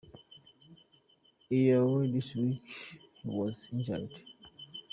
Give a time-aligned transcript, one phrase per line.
[1.51, 2.63] Earlier this week
[3.21, 4.09] he was injured.